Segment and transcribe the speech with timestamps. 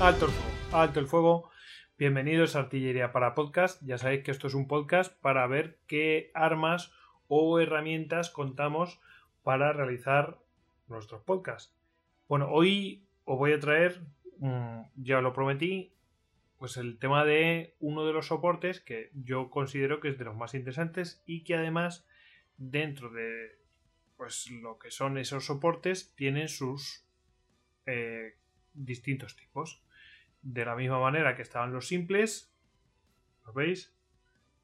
[0.00, 1.50] Alto el fuego, alto el fuego.
[1.98, 3.82] Bienvenidos a Artillería para Podcast.
[3.84, 6.90] Ya sabéis que esto es un podcast para ver qué armas
[7.28, 8.98] o herramientas contamos
[9.42, 10.38] para realizar
[10.88, 11.76] nuestros podcasts.
[12.28, 14.00] Bueno, hoy os voy a traer,
[14.38, 15.92] mm, ya lo prometí,
[16.56, 20.34] pues el tema de uno de los soportes que yo considero que es de los
[20.34, 22.06] más interesantes y que además
[22.56, 23.58] dentro de
[24.16, 27.04] pues lo que son esos soportes tienen sus
[27.84, 28.38] eh,
[28.72, 29.82] distintos tipos.
[30.42, 32.54] De la misma manera que estaban los simples,
[33.44, 33.94] ¿lo veis?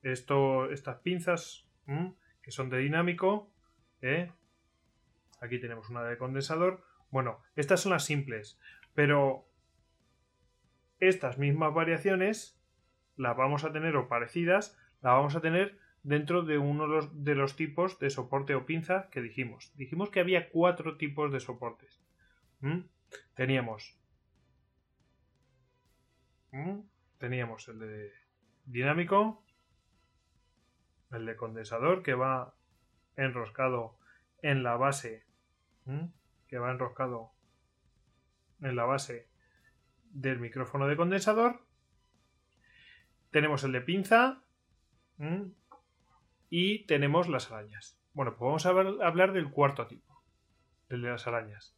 [0.03, 1.69] Estas pinzas
[2.43, 3.53] que son de dinámico,
[4.01, 4.33] ¿eh?
[5.41, 6.85] aquí tenemos una de condensador.
[7.11, 8.59] Bueno, estas son las simples,
[8.95, 9.49] pero
[10.99, 12.61] estas mismas variaciones
[13.17, 17.57] las vamos a tener o parecidas, las vamos a tener dentro de uno de los,
[17.57, 19.73] tipos de soporte o pinza que dijimos.
[19.77, 22.01] Dijimos que había cuatro tipos de soportes.
[23.35, 23.99] Teníamos
[27.19, 28.13] teníamos el de
[28.65, 29.45] dinámico,
[31.13, 32.55] el de condensador que va
[33.17, 33.99] enroscado
[34.43, 35.25] en la base,
[36.49, 37.33] que va enroscado
[38.61, 39.29] en la base
[40.11, 41.65] del micrófono de condensador.
[43.31, 44.43] Tenemos el de pinza
[46.49, 48.01] y tenemos las arañas.
[48.13, 48.71] Bueno, pues vamos a
[49.07, 50.23] hablar del cuarto tipo,
[50.89, 51.77] el de las arañas.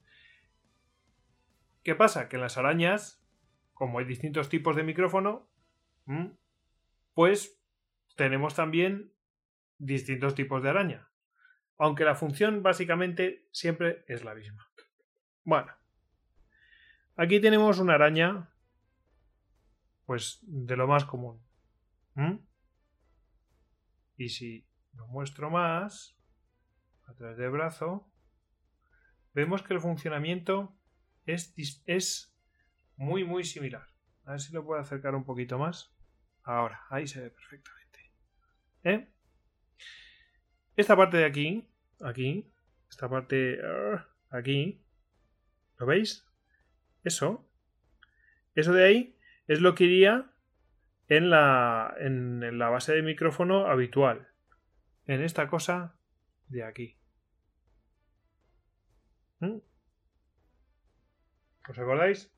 [1.83, 2.29] ¿Qué pasa?
[2.29, 3.18] Que en las arañas
[3.79, 5.49] como hay distintos tipos de micrófono,
[7.15, 7.63] pues
[8.17, 9.13] tenemos también
[9.79, 11.09] distintos tipos de araña.
[11.79, 14.69] Aunque la función básicamente siempre es la misma.
[15.45, 15.73] Bueno,
[17.15, 18.53] aquí tenemos una araña,
[20.07, 21.41] pues de lo más común.
[24.17, 26.19] Y si lo muestro más,
[27.07, 28.11] a través del brazo,
[29.35, 30.77] vemos que el funcionamiento
[31.27, 31.55] es,
[31.87, 32.35] es
[32.99, 33.87] muy, muy similar.
[34.25, 35.95] A ver si lo puedo acercar un poquito más.
[36.43, 38.13] Ahora, ahí se ve perfectamente.
[38.85, 39.09] ¿Eh?
[40.77, 41.69] Esta parte de aquí,
[42.01, 42.53] aquí,
[42.91, 43.61] esta parte
[44.31, 44.85] aquí,
[45.79, 46.27] ¿lo veis?
[47.05, 47.49] Eso,
[48.55, 50.31] eso de ahí es lo que iría
[51.09, 54.29] en la, en, la base de micrófono habitual.
[55.07, 55.97] En esta cosa
[56.49, 56.99] de aquí.
[59.41, 59.59] ¿Mm?
[61.69, 62.38] ¿Os acordáis?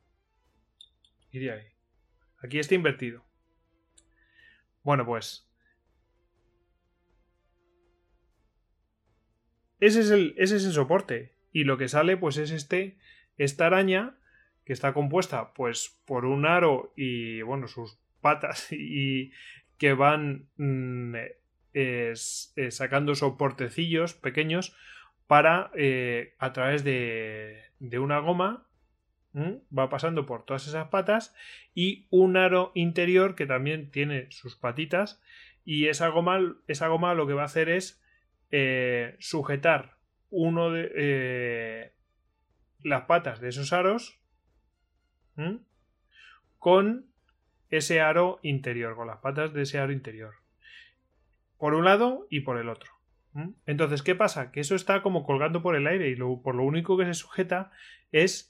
[1.32, 1.66] Iría ahí.
[2.42, 3.24] Aquí está invertido.
[4.82, 5.46] Bueno, pues.
[9.78, 11.34] Ese es, el, ese es el soporte.
[11.52, 12.98] Y lo que sale, pues es este.
[13.36, 14.16] Esta araña.
[14.64, 17.42] Que está compuesta, pues, por un aro y.
[17.42, 18.68] bueno, sus patas.
[18.72, 19.32] Y
[19.78, 20.48] que van.
[20.56, 21.14] Mm,
[22.70, 24.76] sacando soportecillos pequeños.
[25.26, 25.70] Para.
[25.74, 27.62] Eh, a través de.
[27.78, 28.69] de una goma
[29.36, 31.34] va pasando por todas esas patas
[31.74, 35.22] y un aro interior que también tiene sus patitas
[35.64, 38.02] y esa goma, esa goma lo que va a hacer es
[38.50, 39.96] eh, sujetar
[40.30, 41.92] uno de eh,
[42.82, 44.18] las patas de esos aros
[46.58, 47.06] con
[47.70, 50.34] ese aro interior, con las patas de ese aro interior.
[51.56, 52.92] Por un lado y por el otro.
[53.64, 54.50] Entonces, ¿qué pasa?
[54.50, 57.70] Que eso está como colgando por el aire y por lo único que se sujeta
[58.10, 58.49] es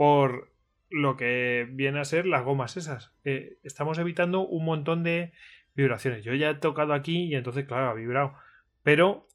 [0.00, 0.50] por
[0.88, 3.12] lo que viene a ser las gomas esas.
[3.24, 5.34] Eh, estamos evitando un montón de
[5.74, 6.24] vibraciones.
[6.24, 8.32] Yo ya he tocado aquí y entonces, claro, ha vibrado.
[8.82, 9.28] Pero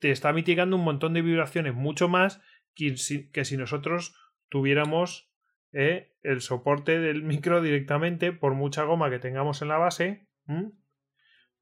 [0.00, 2.42] te está mitigando un montón de vibraciones, mucho más
[2.74, 4.14] que si, nosotros
[4.50, 5.30] tuviéramos
[5.72, 10.26] eh, el soporte del micro directamente, por mucha goma que tengamos en la base,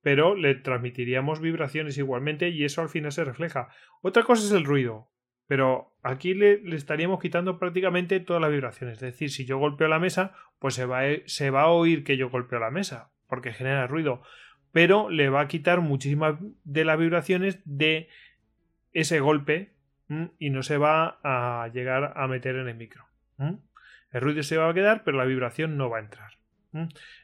[0.00, 3.68] pero le transmitiríamos vibraciones igualmente y eso al final se refleja.
[4.00, 5.11] Otra cosa es el ruido.
[5.46, 8.94] Pero aquí le, estaríamos quitando prácticamente todas las vibraciones.
[8.94, 12.16] Es decir, si yo golpeo la mesa, pues se va, se va a oír que
[12.16, 14.22] yo golpeo la mesa, porque genera ruido.
[14.72, 18.08] Pero le va a quitar muchísimas de las vibraciones de
[18.92, 19.72] ese golpe
[20.38, 23.06] y no se va a llegar a meter en el micro.
[23.38, 26.32] El ruido se va a quedar, pero la vibración no va a entrar.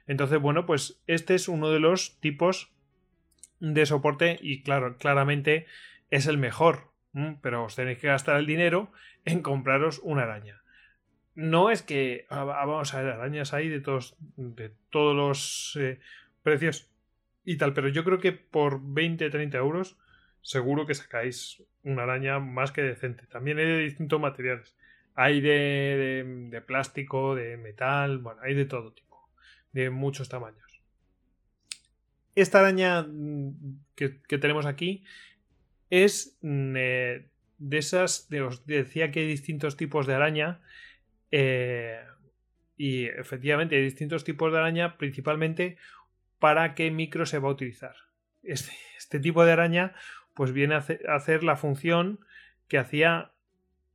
[0.06, 2.72] Entonces, bueno, pues este es uno de los tipos
[3.60, 5.66] de soporte y claro, claramente
[6.10, 6.87] es el mejor
[7.40, 8.92] pero os tenéis que gastar el dinero
[9.24, 10.62] en compraros una araña.
[11.34, 16.00] No es que vamos a ver arañas ahí de todos, de todos los eh,
[16.42, 16.90] precios
[17.44, 19.98] y tal, pero yo creo que por 20-30 euros
[20.42, 23.26] seguro que sacáis una araña más que decente.
[23.26, 24.76] También hay de distintos materiales.
[25.14, 29.28] Hay de, de, plástico, de metal, bueno, hay de todo tipo,
[29.72, 30.80] de muchos tamaños.
[32.36, 35.04] Esta araña mm, que tenemos aquí
[35.90, 37.26] es mm, eh,
[37.58, 40.60] de esas, de os decía que hay distintos tipos de araña,
[41.30, 42.00] eh,
[42.76, 45.76] y efectivamente hay distintos tipos de araña, principalmente
[46.38, 47.96] para qué micro se va a utilizar.
[48.42, 49.94] Este, este tipo de araña
[50.34, 52.20] pues viene a hacer la función
[52.68, 53.32] que hacía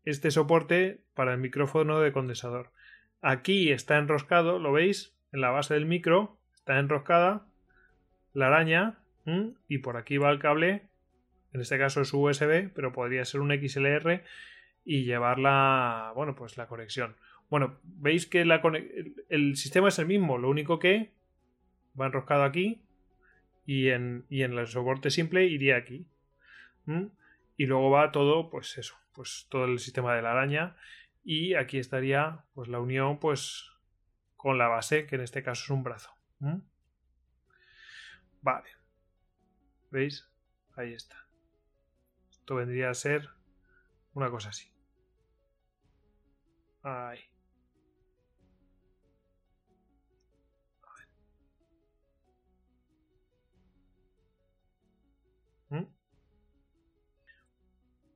[0.03, 2.71] este soporte para el micrófono de condensador.
[3.21, 5.15] Aquí está enroscado, ¿lo veis?
[5.31, 7.45] En la base del micro está enroscada
[8.33, 8.97] la araña
[9.69, 10.89] y por aquí va el cable.
[11.53, 14.23] En este caso es USB, pero podría ser un XLR
[14.83, 17.15] y llevarla, bueno, pues la conexión.
[17.49, 18.41] Bueno, veis que
[19.29, 21.11] el sistema es el mismo, lo único que
[21.99, 22.81] va enroscado aquí
[23.65, 26.07] y en, y en el soporte simple iría aquí.
[27.55, 30.75] Y luego va todo, pues eso, pues todo el sistema de la araña
[31.23, 33.69] y aquí estaría pues la unión pues
[34.35, 36.11] con la base, que en este caso es un brazo.
[38.41, 38.69] Vale.
[39.91, 40.27] ¿Veis?
[40.75, 41.15] Ahí está.
[42.43, 43.29] Esto vendría a ser
[44.13, 44.67] una cosa así.
[46.83, 47.19] Ahí.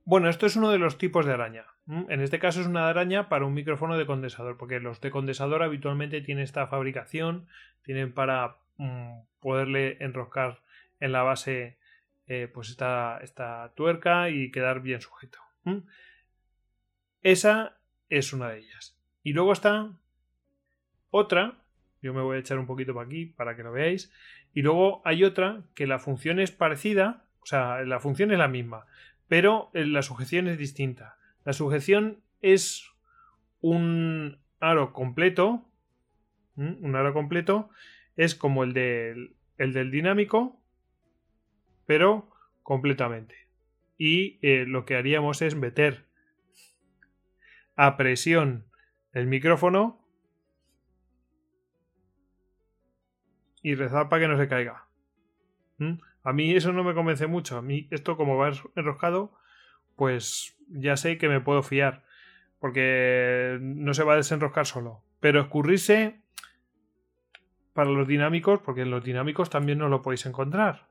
[0.04, 1.64] Bueno, esto es uno de los tipos de araña.
[1.86, 5.62] En este caso es una araña para un micrófono de condensador, porque los de condensador
[5.62, 7.48] habitualmente tienen esta fabricación,
[7.82, 10.60] tienen para mm, poderle enroscar
[11.00, 11.77] en la base
[12.28, 15.38] eh, pues esta, esta, tuerca y quedar bien sujeto.
[17.22, 17.78] Esa
[18.08, 18.98] es una de ellas.
[19.22, 19.90] Y luego está
[21.10, 21.58] otra,
[22.02, 24.12] yo me voy a echar un poquito para aquí para que lo veáis,
[24.54, 28.48] y luego hay otra que la función es parecida, o sea, la función es la
[28.48, 28.86] misma,
[29.26, 31.16] pero eh, la sujeción es distinta.
[31.44, 32.90] La sujeción es
[33.60, 35.64] un aro completo,
[36.56, 37.70] un aro completo,
[38.16, 40.57] es como el del, el del dinámico,
[41.88, 42.28] pero
[42.62, 43.48] completamente.
[43.96, 46.04] Y eh, lo que haríamos es meter
[47.76, 48.66] a presión
[49.14, 50.04] el micrófono
[53.62, 54.86] y rezar para que no se caiga.
[56.22, 57.56] A mí eso no me convence mucho.
[57.56, 59.32] A mí esto como va enroscado,
[59.96, 62.04] pues ya sé que me puedo fiar.
[62.58, 65.04] Porque no se va a desenroscar solo.
[65.20, 66.20] Pero escurrirse
[67.72, 70.88] para los dinámicos, porque en los dinámicos también no lo podéis encontrar.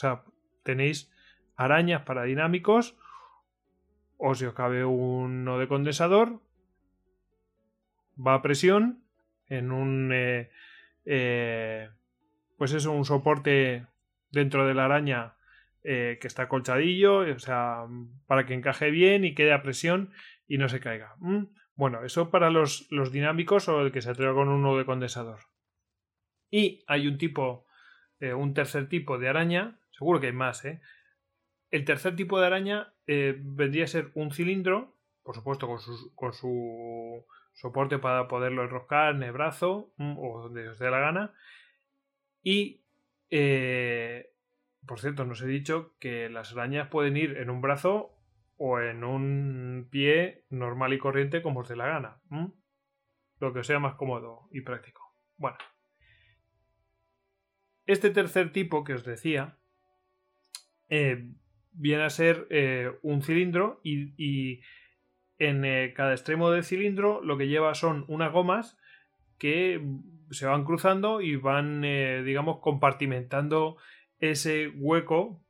[0.00, 0.24] Sea,
[0.62, 1.12] tenéis
[1.56, 2.96] arañas para dinámicos.
[4.16, 6.40] O si os cabe uno de condensador.
[8.16, 9.04] Va a presión
[9.46, 10.10] en un...
[10.12, 10.50] Eh,
[11.04, 11.90] eh,
[12.56, 13.86] pues eso, un soporte
[14.30, 15.34] dentro de la araña
[15.82, 17.84] eh, que está colchadillo, o sea,
[18.26, 20.12] para que encaje bien y quede a presión
[20.46, 21.16] y no se caiga.
[21.74, 25.40] Bueno, eso para los, los, dinámicos o el que se atreva con uno de condensador.
[26.50, 27.66] Y hay un tipo,
[28.20, 30.80] un tercer tipo de araña, seguro que hay más, ¿eh?
[31.70, 35.68] El tercer tipo de araña eh, vendría a ser un cilindro, por supuesto
[36.14, 41.00] con su, soporte para poderlo enroscar en el brazo mm, o donde os dé la
[41.00, 41.34] gana.
[42.42, 42.82] Y
[43.28, 44.32] eh,
[44.86, 48.16] por cierto, nos he dicho que las arañas pueden ir en un brazo
[48.56, 52.22] o en un pie normal y corriente como os dé la gana.
[53.38, 55.14] Lo que sea más cómodo y práctico.
[55.36, 55.58] Bueno.
[57.84, 59.59] Este tercer tipo que os decía
[60.90, 61.30] eh,
[61.72, 64.60] viene a ser eh, un cilindro y,
[65.38, 68.76] en cada extremo del cilindro lo que lleva son unas gomas
[69.38, 69.82] que
[70.30, 73.76] se van cruzando y van, eh, digamos, compartimentando
[74.18, 75.42] ese hueco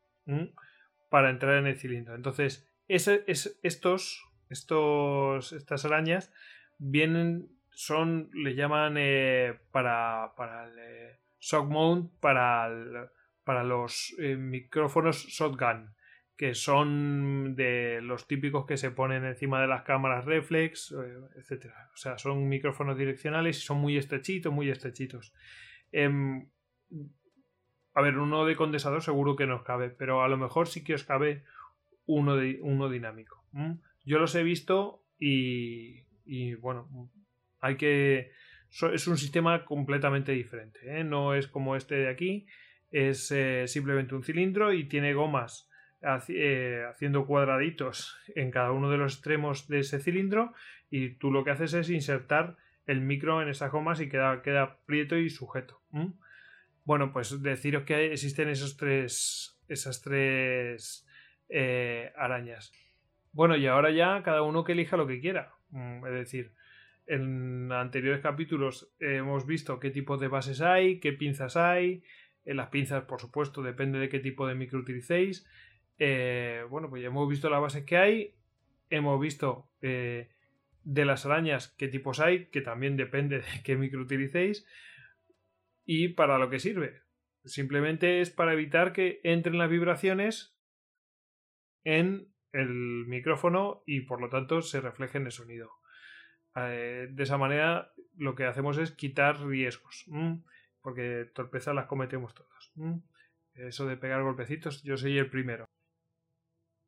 [1.11, 2.15] para entrar en el cilindro.
[2.15, 6.33] Entonces, ese, es, estos, estos, estas arañas
[6.79, 13.11] vienen, son, le llaman eh, para, para el eh, shock mount, para,
[13.45, 15.95] para los micrófonos shotgun
[16.41, 21.91] que son de los típicos que se ponen encima de las cámaras reflex, eh, etcétera.
[21.93, 25.35] O sea, son micrófonos direccionales y son muy estrechitos, muy estrechitos.
[25.93, 26.49] Em,
[27.93, 30.95] a ver, uno de condensador seguro que nos cabe, pero a lo mejor sí que
[30.95, 31.45] os cabe
[32.07, 33.45] uno, de, uno dinámico.
[34.07, 36.89] Yo los he visto y, y bueno,
[37.59, 38.31] hay que...
[38.95, 40.79] Es un sistema completamente diferente.
[40.85, 41.05] ¿eh?
[41.05, 42.47] No es como este de aquí.
[42.91, 45.71] Es eh, simplemente un cilindro y tiene gomas
[46.29, 50.55] eh, haciendo cuadraditos en cada uno de los extremos de ese cilindro
[50.91, 52.57] y tú lo que haces es insertar
[52.87, 55.83] el micro en esas gomas y queda, queda prieto y sujeto.
[56.85, 61.07] Bueno, pues deciros que existen esos tres, esas tres
[61.49, 62.73] eh, arañas.
[63.33, 65.53] Bueno, y ahora ya cada uno que elija lo que quiera.
[65.73, 66.55] Es decir,
[67.07, 72.03] en anteriores capítulos hemos visto qué tipo de bases hay, qué pinzas hay.
[72.55, 75.47] Las pinzas, por supuesto, depende de qué tipo de micro utilicéis.
[75.99, 78.35] Eh, bueno, pues ya hemos visto las bases que hay,
[78.89, 80.31] hemos visto eh,
[80.83, 84.67] de las arañas, qué tipos hay, que también depende de qué micro utilicéis,
[85.85, 87.03] y para lo que sirve.
[87.45, 90.57] Simplemente es para evitar que entren las vibraciones
[91.85, 95.71] en el micrófono y por lo tanto se refleje en el sonido.
[96.57, 100.05] Eh, de esa manera lo que hacemos es quitar riesgos,
[100.83, 102.73] porque torpezas las cometemos todos.
[103.55, 105.67] Eso de pegar golpecitos, yo soy el primero.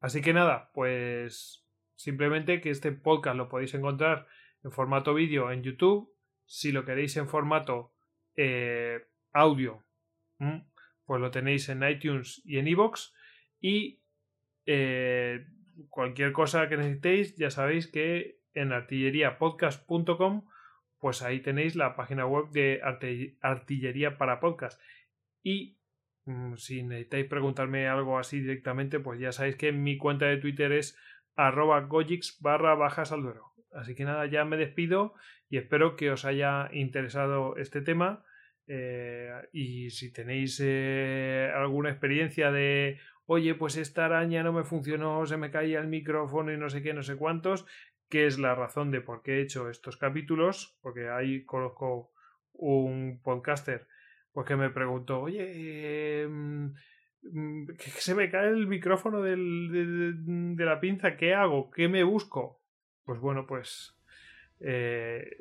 [0.01, 4.27] Así que nada, pues simplemente que este podcast lo podéis encontrar
[4.65, 6.13] en formato vídeo en YouTube.
[6.45, 7.93] Si lo queréis en formato
[8.37, 9.85] eh, audio,
[11.05, 13.13] pues lo tenéis en iTunes y en iVoox.
[13.61, 14.03] Y
[14.67, 15.47] eh,
[15.89, 20.47] cualquier cosa que necesitéis, ya sabéis que en artilleriapodcast.com,
[21.03, 22.81] pues ahí tenéis la página web de
[23.41, 24.81] Artillería para Podcast.
[25.43, 25.81] Y
[26.27, 30.71] mm, si necesitáis preguntarme algo así directamente, pues ya sabéis que mi cuenta de Twitter
[30.71, 30.97] es
[31.35, 33.35] arroba gojix barra bajas al.
[33.73, 35.15] Así que nada, ya me despido
[35.49, 38.25] y espero que os haya interesado este tema.
[38.69, 45.27] Eh, y si tenéis eh, alguna experiencia de, oye, pues esta araña no me funcionó,
[45.27, 47.67] se me caía el micrófono y no sé qué, no sé cuántos,
[48.13, 52.13] qué es la razón de por qué he hecho estos capítulos, porque ahí conozco
[52.53, 53.89] un podcaster
[54.33, 56.75] pues que me preguntó, oye, em,
[57.23, 59.35] mm, que se me cae el micrófono de,
[60.59, 61.71] la pinza, ¿qué hago?
[61.71, 62.61] ¿Qué me busco?
[63.07, 63.99] Pues bueno, pues,
[64.61, 65.39] eh,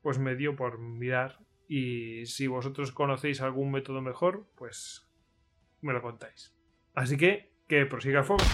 [0.00, 5.10] pues me dio por mirar y si vosotros conocéis algún método mejor, pues
[5.80, 6.54] me lo contáis.
[6.94, 8.44] Así que, que prosiga el fuego.